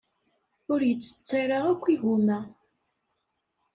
Ur 0.71 0.79
yettett 0.87 1.29
ara 1.41 1.57
akk 1.71 1.85
igumma. 1.93 2.39